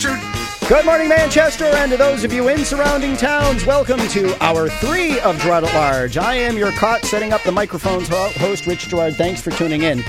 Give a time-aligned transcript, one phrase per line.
[0.00, 0.20] Richard.
[0.66, 5.20] Good morning, Manchester, and to those of you in surrounding towns, welcome to hour three
[5.20, 6.16] of Girard at Large.
[6.16, 9.16] I am your caught setting up the microphones host, Rich Girard.
[9.16, 10.02] Thanks for tuning in.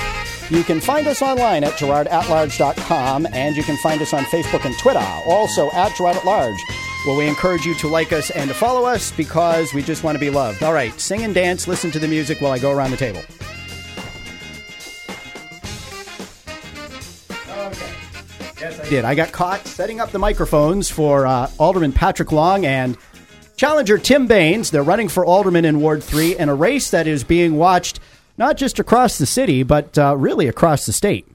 [0.50, 4.78] You can find us online at girardatlarge.com, and you can find us on Facebook and
[4.80, 6.64] Twitter, also at Girard at Large.
[7.06, 10.16] Well, we encourage you to like us and to follow us because we just want
[10.16, 10.64] to be loved.
[10.64, 13.24] All right, sing and dance, listen to the music while I go around the table.
[18.92, 19.06] Did.
[19.06, 22.98] I got caught setting up the microphones for uh, Alderman Patrick Long and
[23.56, 24.70] challenger Tim Baines.
[24.70, 28.02] They're running for alderman in Ward 3 in a race that is being watched
[28.38, 31.26] not just across the city, but uh, really across the state.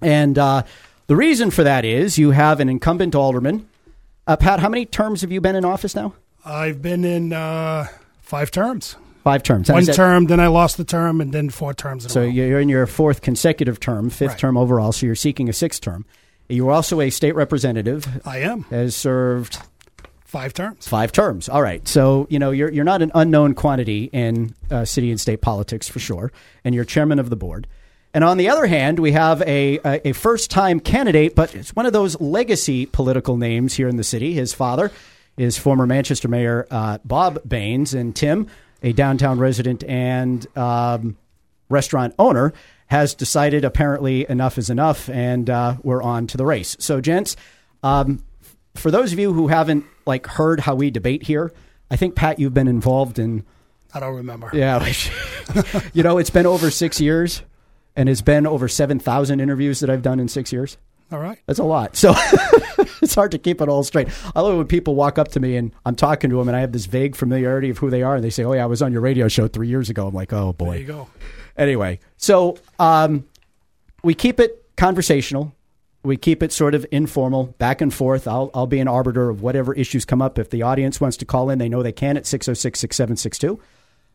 [0.00, 0.62] And uh,
[1.08, 3.68] the reason for that is you have an incumbent alderman.
[4.28, 6.14] Uh, Pat, how many terms have you been in office now?
[6.44, 7.88] I've been in uh,
[8.20, 8.94] five terms.
[9.24, 9.68] Five terms.
[9.68, 12.10] One term, then I lost the term, and then four terms.
[12.10, 14.38] So you're in your fourth consecutive term, fifth Right.
[14.38, 16.06] term overall, so you're seeking a sixth term.
[16.48, 19.58] You are also a state representative, I am has served
[20.24, 20.86] five terms.
[20.86, 21.48] Five terms.
[21.48, 21.86] All right.
[21.88, 25.88] So you know you're you're not an unknown quantity in uh, city and state politics
[25.88, 26.32] for sure,
[26.64, 27.66] and you're chairman of the board.
[28.14, 31.76] And on the other hand, we have a a, a first time candidate, but it's
[31.76, 34.32] one of those legacy political names here in the city.
[34.32, 34.90] His father
[35.36, 38.46] is former Manchester Mayor uh, Bob Baines, and Tim,
[38.82, 41.16] a downtown resident and um,
[41.68, 42.52] restaurant owner
[42.88, 46.76] has decided apparently enough is enough, and uh, we're on to the race.
[46.80, 47.36] So, gents,
[47.82, 48.24] um,
[48.74, 51.52] for those of you who haven't like heard how we debate here,
[51.90, 53.44] I think Pat, you've been involved in.
[53.94, 54.50] I don't remember.
[54.52, 54.86] Yeah,
[55.92, 57.42] you know, it's been over six years,
[57.94, 60.76] and it's been over seven thousand interviews that I've done in six years.
[61.10, 61.38] All right.
[61.46, 61.96] That's a lot.
[61.96, 62.12] So
[63.02, 64.08] it's hard to keep it all straight.
[64.34, 66.56] I love it when people walk up to me and I'm talking to them and
[66.56, 68.66] I have this vague familiarity of who they are and they say, "Oh yeah, I
[68.66, 71.08] was on your radio show three years ago." I'm like, "Oh boy." There you go.
[71.56, 73.26] Anyway, so um,
[74.02, 75.54] we keep it conversational.
[76.04, 78.28] We keep it sort of informal, back and forth.
[78.28, 80.38] I'll, I'll be an arbiter of whatever issues come up.
[80.38, 83.60] If the audience wants to call in, they know they can at 606 6762.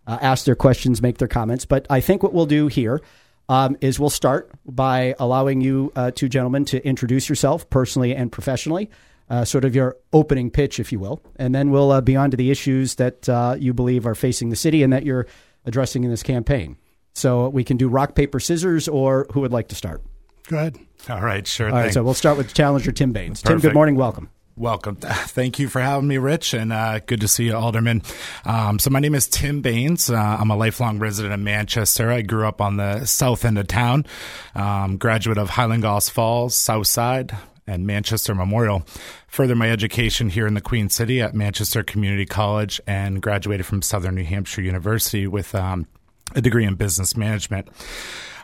[0.06, 1.66] Uh, ask their questions, make their comments.
[1.66, 3.02] But I think what we'll do here
[3.50, 8.32] um, is we'll start by allowing you uh, two gentlemen to introduce yourself personally and
[8.32, 8.90] professionally,
[9.30, 11.22] uh, sort of your opening pitch, if you will.
[11.36, 14.50] And then we'll uh, be on to the issues that uh, you believe are facing
[14.50, 15.28] the city and that you're
[15.66, 16.78] addressing in this campaign.
[17.14, 20.02] So we can do rock, paper, scissors, or who would like to start?
[20.48, 20.78] Go ahead.
[21.10, 21.94] All right, sure All right, thing.
[21.94, 23.42] so we'll start with challenger Tim Baines.
[23.42, 24.30] Tim, good morning, welcome.
[24.56, 24.96] Welcome.
[25.02, 28.04] Thank you for having me, Rich, and uh, good to see you, Alderman.
[28.46, 30.12] Um, so my name is Tim Baines.
[30.12, 32.12] Uh, I'm a lifelong resident of Manchester.
[32.12, 34.06] I grew up on the south end of town,
[34.54, 38.86] um, graduate of Highland Goffs Falls, South Side, and Manchester Memorial.
[39.28, 43.82] Further my education here in the Queen City at Manchester Community College and graduated from
[43.82, 45.88] Southern New Hampshire University with um,
[46.36, 47.70] a degree in business management.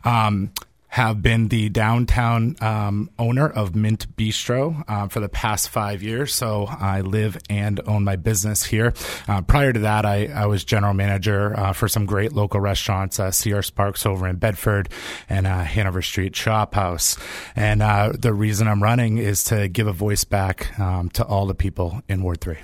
[0.04, 0.52] Um,
[0.90, 6.34] have been the downtown um, owner of Mint Bistro uh, for the past five years.
[6.34, 8.94] So I live and own my business here.
[9.28, 13.20] Uh, prior to that, I, I was general manager uh, for some great local restaurants,
[13.20, 14.90] uh, CR Sparks over in Bedford
[15.30, 17.20] and uh, Hanover Street Chophouse.
[17.56, 21.46] And uh, the reason I'm running is to give a voice back um, to all
[21.46, 22.58] the people in Ward 3.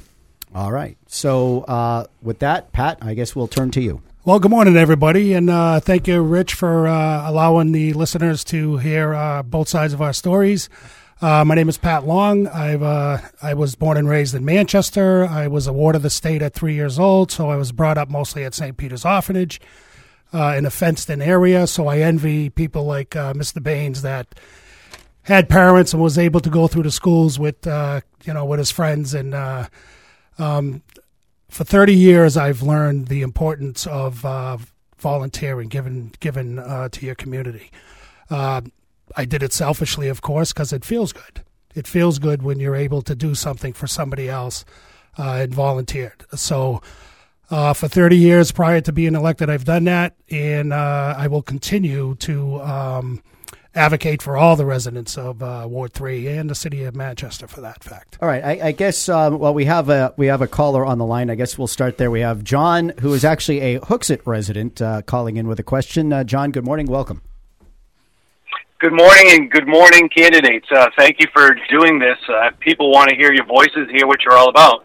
[0.56, 0.97] All right.
[1.07, 4.02] So uh, with that, Pat, I guess we'll turn to you.
[4.25, 8.78] Well, good morning, everybody, and uh, thank you, Rich, for uh, allowing the listeners to
[8.78, 10.68] hear uh, both sides of our stories.
[11.22, 12.47] Uh, my name is Pat Long.
[12.47, 15.28] I've uh, I was born and raised in Manchester.
[15.28, 18.00] I was a ward of the state at three years old, so I was brought
[18.00, 18.75] up mostly at St.
[18.75, 19.62] Peter's Orphanage
[20.34, 21.68] uh, in a fenced-in area.
[21.68, 23.62] So I envy people like Mr.
[23.62, 24.34] Baines that
[25.22, 28.72] had parents and was able to go through the schools with you know with his
[28.72, 29.36] friends and.
[30.38, 30.81] Um,
[31.50, 34.57] for 30 years, I've learned the importance of uh,
[34.97, 37.72] volunteering, given given uh, to your community.
[38.29, 38.61] Uh,
[39.16, 41.44] I did it selfishly, of course, because it feels good.
[41.75, 44.66] It feels good when you're able to do something for somebody else
[45.17, 46.25] uh, and volunteered.
[46.33, 46.81] So,
[47.51, 51.44] uh, for 30 years prior to being elected, I've done that, and uh, I will
[51.44, 53.22] continue to um,
[53.75, 57.62] advocate for all the residents of uh, Ward Three and the city of Manchester, for
[57.62, 58.18] that fact.
[58.22, 58.44] All right.
[58.44, 61.30] I, I guess um, well we have a we have a caller on the line.
[61.30, 62.10] I guess we'll start there.
[62.10, 66.13] We have John, who is actually a Hooksett resident, uh, calling in with a question.
[66.13, 66.88] Uh, John, good morning.
[66.88, 67.22] Welcome.
[68.80, 70.68] Good morning and good morning, candidates.
[70.69, 72.18] Uh, thank you for doing this.
[72.27, 74.83] Uh, people want to hear your voices, hear what you're all about.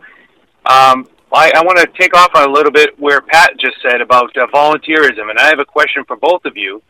[0.65, 4.37] Um, I, I want to take off a little bit where Pat just said about
[4.37, 6.83] uh, volunteerism, and I have a question for both of you.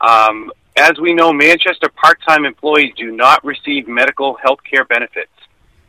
[0.00, 5.32] Um, as we know, Manchester part-time employees do not receive medical health care benefits,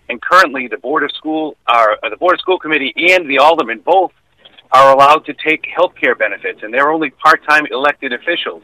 [0.09, 3.79] and currently the board of school, uh, the board of school committee, and the Alderman
[3.79, 4.11] both
[4.71, 8.63] are allowed to take health care benefits, and they're only part-time elected officials.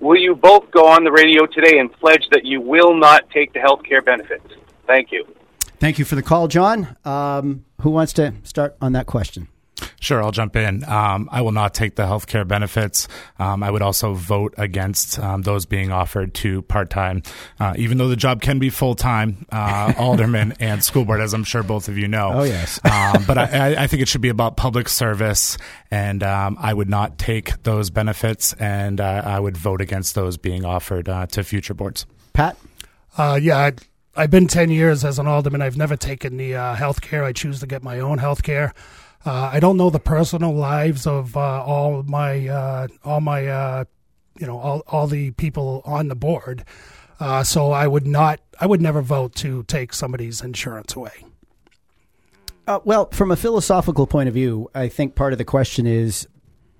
[0.00, 3.52] Will you both go on the radio today and pledge that you will not take
[3.52, 4.46] the health care benefits?
[4.86, 5.26] Thank you.
[5.78, 6.96] Thank you for the call, John.
[7.04, 9.48] Um, who wants to start on that question?
[10.04, 10.84] Sure, I'll jump in.
[10.84, 13.08] Um, I will not take the health care benefits.
[13.38, 17.22] Um, I would also vote against um, those being offered to part time,
[17.58, 21.32] uh, even though the job can be full time, uh, alderman and school board, as
[21.32, 22.32] I'm sure both of you know.
[22.34, 22.78] Oh, yes.
[22.94, 25.58] Um, but I, I, think it should be about public service,
[25.90, 30.36] and um, I would not take those benefits, and uh, I would vote against those
[30.36, 32.06] being offered uh, to future boards.
[32.34, 32.56] Pat?
[33.16, 33.72] Uh, yeah, I,
[34.14, 35.60] I've been 10 years as an alderman.
[35.60, 37.24] I've never taken the uh, health care.
[37.24, 38.74] I choose to get my own health care.
[39.24, 43.84] Uh, I don't know the personal lives of uh, all my uh, all my uh,
[44.38, 46.64] you know all all the people on the board,
[47.42, 51.24] so I would not I would never vote to take somebody's insurance away.
[52.84, 56.26] Well, from a philosophical point of view, I think part of the question is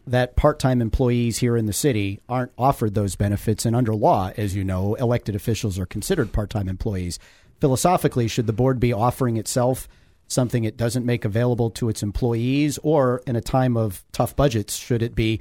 [0.07, 4.55] that part-time employees here in the city aren't offered those benefits, and under law, as
[4.55, 7.19] you know, elected officials are considered part-time employees.
[7.61, 9.89] Philosophically, should the board be offering itself?
[10.29, 14.77] Something it doesn't make available to its employees, or in a time of tough budgets,
[14.77, 15.41] should it be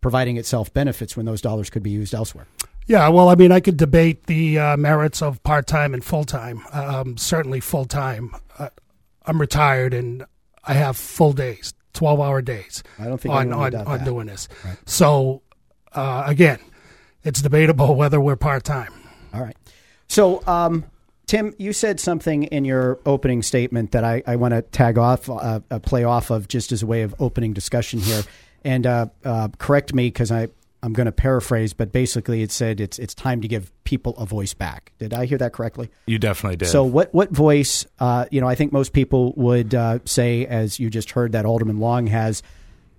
[0.00, 2.46] providing itself benefits when those dollars could be used elsewhere?
[2.86, 6.24] Yeah, well, I mean, I could debate the uh, merits of part time and full
[6.24, 6.62] time.
[6.72, 8.34] Um, certainly, full time.
[8.58, 8.70] Uh,
[9.24, 10.24] I'm retired and
[10.64, 12.82] I have full days, 12 hour days.
[12.98, 14.48] I don't think on on, on doing this.
[14.64, 14.76] Right.
[14.84, 15.42] So,
[15.92, 16.58] uh, again,
[17.22, 18.92] it's debatable whether we're part time.
[19.32, 19.56] All right.
[20.08, 20.84] So, um,
[21.32, 25.30] Tim, you said something in your opening statement that I, I want to tag off,
[25.30, 28.22] uh, uh, play off of just as a way of opening discussion here.
[28.66, 30.48] And uh, uh correct me because I
[30.82, 34.26] I'm going to paraphrase, but basically it said it's it's time to give people a
[34.26, 34.92] voice back.
[34.98, 35.88] Did I hear that correctly?
[36.04, 36.68] You definitely did.
[36.68, 37.86] So what what voice?
[37.98, 41.46] Uh, you know, I think most people would uh, say, as you just heard, that
[41.46, 42.42] Alderman Long has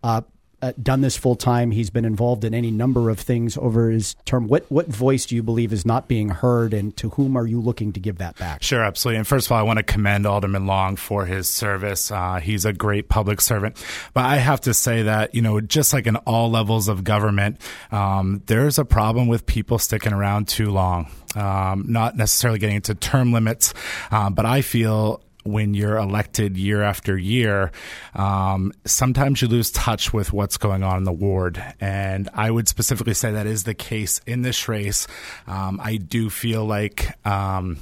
[0.02, 0.22] uh,
[0.72, 1.72] done this full time.
[1.72, 4.48] He's been involved in any number of things over his term.
[4.48, 7.60] What what voice do you believe is not being heard, and to whom are you
[7.60, 8.64] looking to give that back?
[8.64, 9.18] Sure, absolutely.
[9.18, 12.12] And first of all, I want to commend Alderman Long for his service.
[12.12, 13.84] Uh, he's a great public servant,
[14.14, 17.60] but I have to say that you know, just like in all levels of government,
[17.92, 21.10] um, there's a problem with people sticking around too long.
[21.36, 23.74] Um, not necessarily getting into term limits,
[24.12, 27.72] um, but I feel when you're elected year after year,
[28.16, 31.64] um, sometimes you lose touch with what's going on in the ward.
[31.80, 35.08] And I would specifically say that is the case in this race.
[35.48, 37.78] Um, I do feel like um,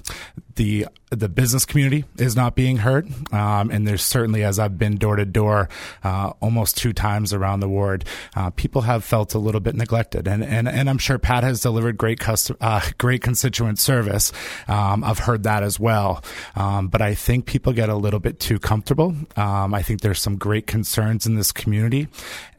[0.56, 4.96] the the business community is not being heard, um, and there's certainly, as I've been
[4.96, 5.68] door to door
[6.06, 10.28] uh, almost two times around the ward, uh, people have felt a little bit neglected,
[10.28, 14.32] and and, and I'm sure Pat has delivered great custom, uh, great constituent service.
[14.68, 16.24] Um, I've heard that as well,
[16.56, 19.16] um, but I think people get a little bit too comfortable.
[19.36, 22.08] Um, I think there's some great concerns in this community,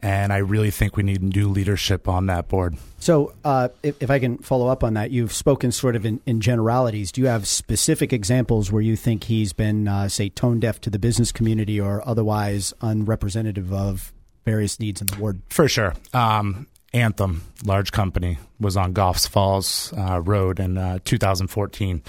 [0.01, 2.77] and I really think we need new leadership on that board.
[3.03, 6.21] So, uh, if, if, I can follow up on that, you've spoken sort of in,
[6.25, 7.11] in, generalities.
[7.11, 10.89] Do you have specific examples where you think he's been, uh, say, tone deaf to
[10.89, 14.13] the business community or otherwise unrepresentative of
[14.45, 15.41] various needs in the ward?
[15.49, 15.93] For sure.
[16.13, 22.01] Um, Anthem, large company, was on Goffs Falls uh, Road in uh, 2014,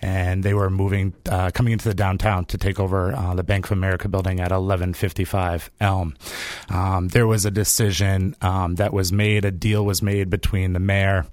[0.00, 3.64] and they were moving, uh, coming into the downtown to take over uh, the Bank
[3.64, 6.14] of America building at 1155 Elm.
[6.68, 10.80] Um, there was a decision um, that was made, a deal was made between the
[10.80, 11.26] mayor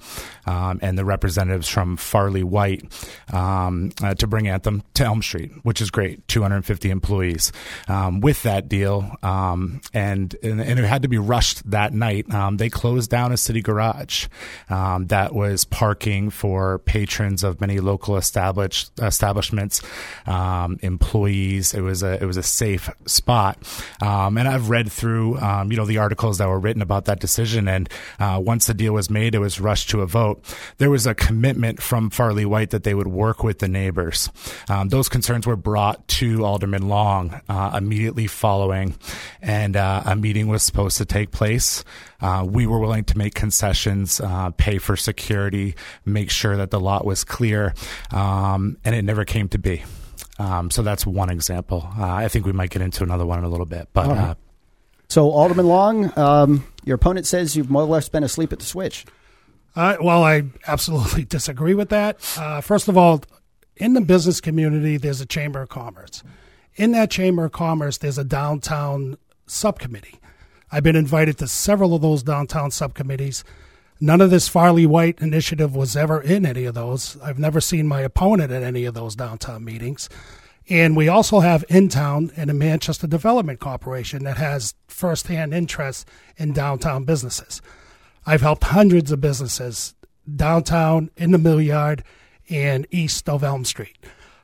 [0.46, 2.84] um, and the representatives from Farley White
[3.31, 7.52] um, uh, to bring Anthem to Elm Street, which is great, 250 employees.
[7.88, 12.26] Um, with that deal, um, and, and, and it had to be rushed that night.
[12.57, 14.28] they closed closed down a city garage
[14.70, 19.82] um, that was parking for patrons of many local established establishments,
[20.28, 21.74] um, employees.
[21.74, 23.58] It was a it was a safe spot,
[24.02, 27.20] um, and I've read through um, you know the articles that were written about that
[27.20, 27.68] decision.
[27.68, 27.90] And
[28.20, 30.44] uh, once the deal was made, it was rushed to a vote.
[30.78, 34.30] There was a commitment from Farley White that they would work with the neighbors.
[34.70, 38.96] Um, those concerns were brought to Alderman Long uh, immediately following,
[39.42, 41.84] and uh, a meeting was supposed to take place.
[42.23, 45.75] Uh, we were willing to make concessions, uh, pay for security,
[46.06, 47.73] make sure that the lot was clear,
[48.11, 49.83] um, and it never came to be.
[50.39, 51.85] Um, so that's one example.
[51.99, 54.07] Uh, I think we might get into another one in a little bit, but.
[54.07, 54.18] Right.
[54.18, 54.35] Uh,
[55.09, 58.65] so Alderman Long, um, your opponent says you've more or less been asleep at the
[58.65, 59.06] switch.
[59.75, 62.18] Uh, well, I absolutely disagree with that.
[62.37, 63.21] Uh, first of all,
[63.75, 66.23] in the business community, there's a chamber of commerce.
[66.75, 70.19] In that chamber of commerce, there's a downtown subcommittee.
[70.73, 73.44] I've been invited to several of those downtown subcommittees.
[73.99, 77.15] None of this Farley White initiative was ever in any of those.
[77.21, 80.09] I've never seen my opponent at any of those downtown meetings.
[80.68, 86.07] And we also have in town and a Manchester Development Corporation that has firsthand interest
[86.37, 87.61] in downtown businesses.
[88.25, 89.94] I've helped hundreds of businesses
[90.35, 92.03] downtown, in the Mill Yard,
[92.49, 93.97] and east of Elm Street.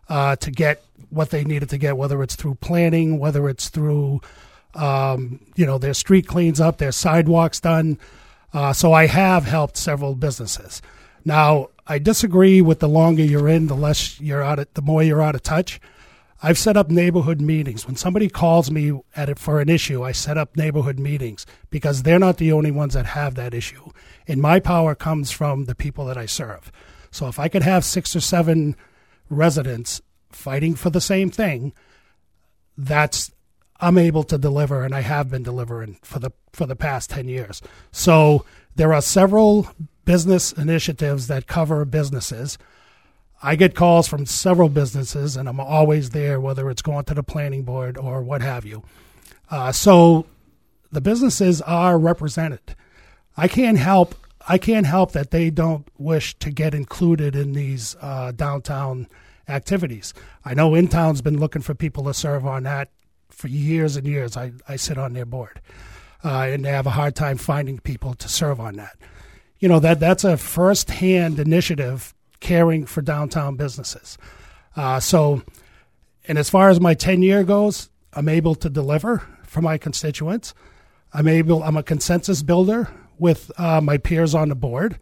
[0.10, 4.22] uh, to get what they needed to get, whether it's through planning, whether it's through
[4.76, 8.00] um, you know their street cleans up, their sidewalks done.
[8.54, 10.82] Uh, so I have helped several businesses.
[11.24, 15.04] Now I disagree with the longer you're in, the less you're out of, the more
[15.04, 15.80] you're out of touch.
[16.42, 17.86] I've set up neighborhood meetings.
[17.86, 22.04] When somebody calls me at it for an issue, I set up neighborhood meetings because
[22.04, 23.90] they're not the only ones that have that issue.
[24.26, 26.72] And my power comes from the people that I serve.
[27.12, 28.78] So if I could have six or seven
[29.30, 31.74] residents fighting for the same thing,
[32.78, 33.32] that's
[33.82, 37.28] I'm able to deliver and I have been delivering for the for the past 10
[37.28, 37.62] years.
[37.92, 38.46] So
[38.76, 39.70] there are several
[40.06, 42.58] business initiatives that cover businesses.
[43.42, 47.24] I get calls from several businesses, and I'm always there, whether it's going to the
[47.24, 48.84] planning board or what have you.
[49.50, 50.26] Uh, so
[50.92, 52.76] the businesses are represented.
[53.38, 54.16] I can't help.
[54.48, 59.08] I can't help that they don't wish to get included in these uh, downtown
[59.48, 60.14] activities.
[60.44, 62.90] I know InTown's been looking for people to serve on that
[63.40, 64.36] for years and years.
[64.36, 65.62] I, I sit on their board,
[66.26, 68.98] uh, and they have a hard time finding people to serve on that.
[69.60, 74.18] You know that that's a first-hand initiative caring for downtown businesses.
[74.76, 75.42] Uh, so,
[76.28, 80.54] and as far as my tenure goes, I'm able to deliver for my constituents.
[81.14, 81.64] I'm able.
[81.64, 85.00] I'm a consensus builder with uh, my peers on the board.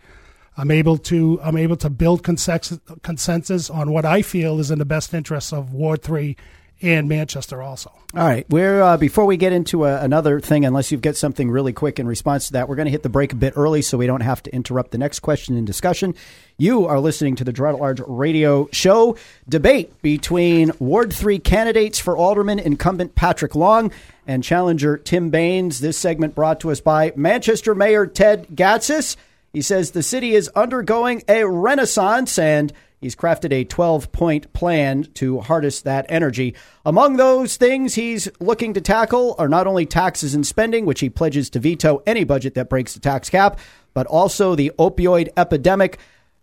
[0.56, 1.39] I'm able to.
[1.44, 5.74] I'm able to build consensus, on what I feel is in the best interests of
[5.74, 6.38] Ward Three
[6.81, 7.91] and Manchester also.
[8.13, 8.46] All right.
[8.50, 12.00] We're uh, before we get into a, another thing, unless you've got something really quick
[12.00, 14.07] in response to that, we're going to hit the break a bit early so we
[14.07, 16.15] don't have to interrupt the next question in discussion.
[16.57, 19.17] You are listening to the Girard at Large Radio Show
[19.48, 23.91] debate between Ward Three candidates for alderman, incumbent Patrick Long
[24.25, 25.79] and challenger Tim Baines.
[25.79, 29.17] This segment brought to us by Manchester Mayor Ted Gatsas.
[29.53, 35.04] He says the city is undergoing a renaissance and He's crafted a 12 point plan
[35.16, 36.56] to harness that energy.
[36.86, 41.10] Among those things he's looking to tackle are not only taxes and spending, which he
[41.10, 43.60] pledges to veto any budget that breaks the tax cap,
[43.94, 46.00] but also the opioid epidemic.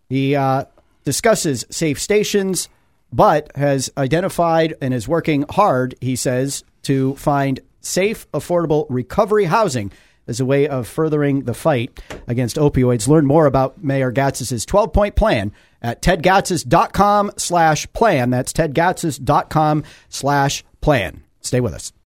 [0.09, 0.67] He uh,
[1.05, 2.69] discusses safe stations,
[3.13, 9.91] but has identified and is working hard, he says, to find safe, affordable recovery housing
[10.27, 13.09] as a way of furthering the fight against opioids.
[13.09, 18.31] Learn more about Mayor Gatsas' 12 point plan at tedgatsas.com slash plan.
[18.31, 21.25] That's tedgatsas.com slash plan.
[21.41, 21.95] Stay with us.